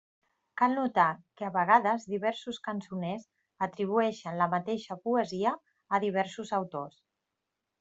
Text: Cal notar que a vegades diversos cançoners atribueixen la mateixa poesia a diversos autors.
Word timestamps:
Cal 0.59 0.71
notar 0.77 1.09
que 1.41 1.45
a 1.49 1.51
vegades 1.57 2.07
diversos 2.13 2.59
cançoners 2.69 3.27
atribueixen 3.67 4.41
la 4.41 4.49
mateixa 4.55 4.99
poesia 5.07 5.55
a 5.99 6.03
diversos 6.09 6.57
autors. 6.63 7.01